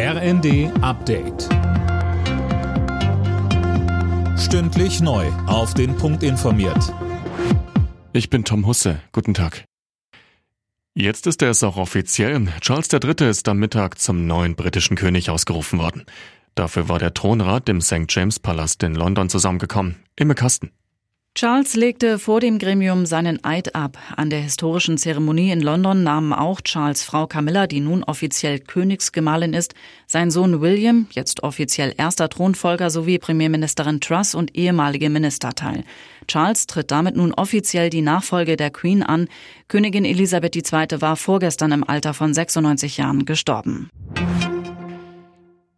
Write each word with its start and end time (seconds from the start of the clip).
RND 0.00 0.70
Update. 0.80 1.48
Stündlich 4.38 5.00
neu. 5.00 5.26
Auf 5.48 5.74
den 5.74 5.96
Punkt 5.96 6.22
informiert. 6.22 6.94
Ich 8.12 8.30
bin 8.30 8.44
Tom 8.44 8.64
Husse. 8.64 9.00
Guten 9.10 9.34
Tag. 9.34 9.64
Jetzt 10.94 11.26
ist 11.26 11.42
es 11.42 11.64
auch 11.64 11.76
offiziell. 11.76 12.46
Charles 12.60 12.92
III. 12.92 13.28
ist 13.28 13.48
am 13.48 13.58
Mittag 13.58 13.98
zum 13.98 14.28
neuen 14.28 14.54
britischen 14.54 14.96
König 14.96 15.30
ausgerufen 15.30 15.80
worden. 15.80 16.04
Dafür 16.54 16.88
war 16.88 17.00
der 17.00 17.12
Thronrat 17.12 17.68
im 17.68 17.80
St. 17.80 18.04
James 18.08 18.38
Palast 18.38 18.84
in 18.84 18.94
London 18.94 19.28
zusammengekommen. 19.28 19.96
Imme 20.14 20.36
Kasten. 20.36 20.70
Charles 21.38 21.76
legte 21.76 22.18
vor 22.18 22.40
dem 22.40 22.58
Gremium 22.58 23.06
seinen 23.06 23.44
Eid 23.44 23.76
ab. 23.76 23.96
An 24.16 24.28
der 24.28 24.40
historischen 24.40 24.98
Zeremonie 24.98 25.52
in 25.52 25.60
London 25.60 26.02
nahmen 26.02 26.32
auch 26.32 26.60
Charles 26.62 27.04
Frau 27.04 27.28
Camilla, 27.28 27.68
die 27.68 27.78
nun 27.78 28.02
offiziell 28.02 28.58
Königsgemahlin 28.58 29.52
ist, 29.52 29.76
sein 30.08 30.32
Sohn 30.32 30.60
William, 30.60 31.06
jetzt 31.12 31.44
offiziell 31.44 31.94
erster 31.96 32.28
Thronfolger, 32.28 32.90
sowie 32.90 33.20
Premierministerin 33.20 34.00
Truss 34.00 34.34
und 34.34 34.56
ehemalige 34.56 35.10
Minister 35.10 35.50
teil. 35.50 35.84
Charles 36.26 36.66
tritt 36.66 36.90
damit 36.90 37.14
nun 37.14 37.32
offiziell 37.32 37.88
die 37.88 38.02
Nachfolge 38.02 38.56
der 38.56 38.70
Queen 38.70 39.04
an. 39.04 39.28
Königin 39.68 40.04
Elisabeth 40.04 40.56
II. 40.56 41.00
war 41.00 41.14
vorgestern 41.14 41.70
im 41.70 41.88
Alter 41.88 42.14
von 42.14 42.34
96 42.34 42.96
Jahren 42.96 43.26
gestorben. 43.26 43.90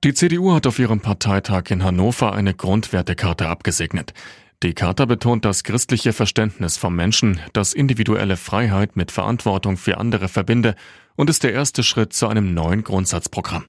Die 0.05 0.15
CDU 0.15 0.55
hat 0.55 0.67
auf 0.67 0.79
ihrem 0.79 1.01
Parteitag 1.01 1.65
in 1.69 1.85
Hannover 1.85 2.33
eine 2.33 2.55
Grundwertekarte 2.55 3.47
abgesegnet. 3.47 4.15
Die 4.63 4.75
Charta 4.75 5.07
betont 5.07 5.47
das 5.47 5.65
christliche 5.65 6.13
Verständnis 6.13 6.77
vom 6.77 6.95
Menschen, 6.95 7.41
das 7.55 7.73
individuelle 7.73 8.37
Freiheit 8.37 8.95
mit 8.95 9.11
Verantwortung 9.11 9.79
für 9.79 9.97
andere 9.97 10.29
verbinde 10.29 10.75
und 11.17 11.31
ist 11.31 11.45
der 11.45 11.55
erste 11.55 11.83
Schritt 11.83 12.13
zu 12.13 12.29
einem 12.29 12.53
neuen 12.53 12.85
Grundsatzprogramm. 12.85 13.65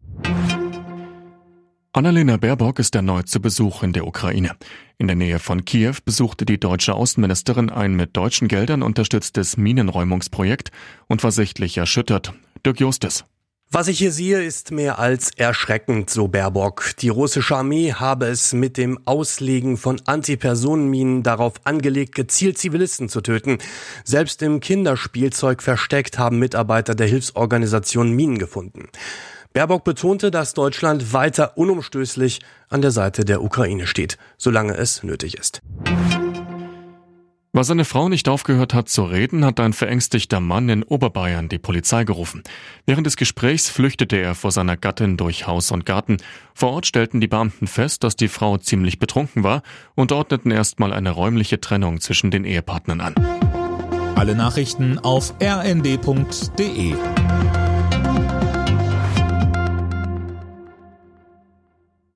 Annalena 1.93 2.35
Baerbock 2.35 2.79
ist 2.79 2.93
erneut 2.93 3.29
zu 3.29 3.39
Besuch 3.41 3.83
in 3.83 3.93
der 3.93 4.05
Ukraine. 4.05 4.57
In 4.97 5.07
der 5.07 5.15
Nähe 5.15 5.39
von 5.39 5.63
Kiew 5.63 5.95
besuchte 6.03 6.45
die 6.45 6.59
deutsche 6.59 6.93
Außenministerin 6.93 7.69
ein 7.69 7.95
mit 7.95 8.17
deutschen 8.17 8.49
Geldern 8.49 8.81
unterstütztes 8.81 9.55
Minenräumungsprojekt 9.55 10.71
und 11.07 11.23
war 11.23 11.31
sichtlich 11.31 11.77
erschüttert. 11.77 12.33
Dirk 12.65 12.81
Justus. 12.81 13.23
Was 13.73 13.87
ich 13.87 13.99
hier 13.99 14.11
sehe, 14.11 14.43
ist 14.43 14.71
mehr 14.71 14.99
als 14.99 15.31
erschreckend, 15.37 16.09
so 16.09 16.27
Baerbock. 16.27 16.91
Die 16.99 17.07
russische 17.07 17.55
Armee 17.55 17.93
habe 17.93 18.25
es 18.25 18.51
mit 18.51 18.75
dem 18.75 18.99
Auslegen 19.05 19.77
von 19.77 20.01
Antipersonenminen 20.05 21.23
darauf 21.23 21.53
angelegt, 21.63 22.13
gezielt 22.13 22.57
Zivilisten 22.57 23.07
zu 23.07 23.21
töten. 23.21 23.59
Selbst 24.03 24.41
im 24.41 24.59
Kinderspielzeug 24.59 25.63
versteckt 25.63 26.19
haben 26.19 26.37
Mitarbeiter 26.37 26.95
der 26.95 27.07
Hilfsorganisation 27.07 28.11
Minen 28.11 28.39
gefunden. 28.39 28.89
Baerbock 29.53 29.85
betonte, 29.85 30.31
dass 30.31 30.53
Deutschland 30.53 31.13
weiter 31.13 31.57
unumstößlich 31.57 32.41
an 32.67 32.81
der 32.81 32.91
Seite 32.91 33.23
der 33.23 33.41
Ukraine 33.41 33.87
steht, 33.87 34.17
solange 34.37 34.75
es 34.75 35.01
nötig 35.01 35.37
ist. 35.37 35.61
Weil 37.53 37.65
seine 37.65 37.83
Frau 37.83 38.07
nicht 38.07 38.29
aufgehört 38.29 38.73
hat 38.73 38.87
zu 38.87 39.03
reden, 39.03 39.43
hat 39.43 39.59
ein 39.59 39.73
verängstigter 39.73 40.39
Mann 40.39 40.69
in 40.69 40.83
Oberbayern 40.83 41.49
die 41.49 41.57
Polizei 41.57 42.05
gerufen. 42.05 42.43
Während 42.85 43.05
des 43.05 43.17
Gesprächs 43.17 43.69
flüchtete 43.69 44.15
er 44.15 44.35
vor 44.35 44.51
seiner 44.51 44.77
Gattin 44.77 45.17
durch 45.17 45.47
Haus 45.47 45.71
und 45.71 45.85
Garten. 45.85 46.17
Vor 46.53 46.71
Ort 46.71 46.85
stellten 46.85 47.19
die 47.19 47.27
Beamten 47.27 47.67
fest, 47.67 48.05
dass 48.05 48.15
die 48.15 48.29
Frau 48.29 48.57
ziemlich 48.57 48.99
betrunken 48.99 49.43
war 49.43 49.63
und 49.95 50.13
ordneten 50.13 50.49
erstmal 50.49 50.93
eine 50.93 51.11
räumliche 51.11 51.59
Trennung 51.59 51.99
zwischen 51.99 52.31
den 52.31 52.45
Ehepartnern 52.45 53.01
an. 53.01 53.15
Alle 54.15 54.35
Nachrichten 54.35 54.97
auf 54.99 55.33
rnd.de 55.41 56.95